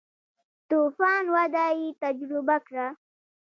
[0.67, 2.87] تو فان وده یې تجربه کړه.